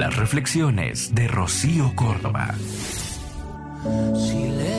[0.00, 2.54] Las reflexiones de Rocío Córdoba.
[4.14, 4.72] Silencio,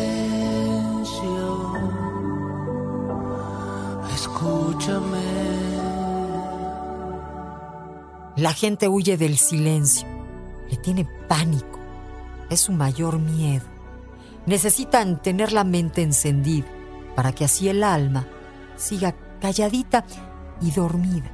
[4.16, 5.22] escúchame.
[8.36, 10.08] La gente huye del silencio,
[10.72, 11.80] le tiene pánico,
[12.50, 13.66] es su mayor miedo.
[14.48, 16.66] Necesitan tener la mente encendida
[17.16, 18.26] para que así el alma
[18.76, 20.04] siga calladita
[20.62, 21.30] y dormida.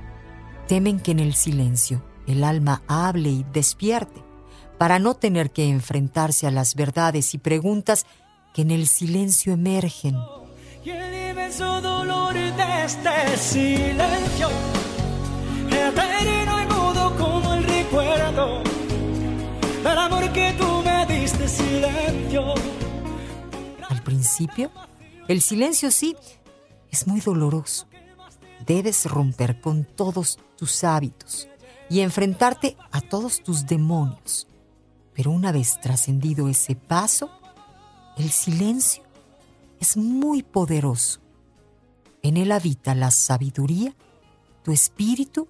[0.67, 4.21] Temen que en el silencio el alma hable y despierte,
[4.77, 8.05] para no tener que enfrentarse a las verdades y preguntas
[8.53, 10.15] que en el silencio emergen.
[10.83, 14.49] Y el inmenso dolor de este silencio,
[15.69, 18.63] eterno y mudo como el recuerdo
[19.83, 22.53] del amor que tú me diste silencio.
[23.89, 24.69] Al principio,
[25.27, 26.15] el silencio sí
[26.91, 27.87] es muy doloroso.
[28.65, 31.47] Debes romper con todos tus hábitos
[31.89, 34.47] y enfrentarte a todos tus demonios.
[35.13, 37.29] Pero una vez trascendido ese paso,
[38.17, 39.03] el silencio
[39.79, 41.19] es muy poderoso.
[42.21, 43.95] En él habita la sabiduría,
[44.63, 45.47] tu espíritu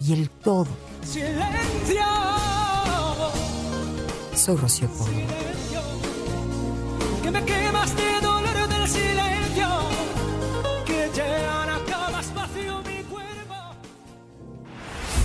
[0.00, 0.68] y el todo.
[1.04, 2.02] Silencio,
[4.34, 4.88] Soy Rocío.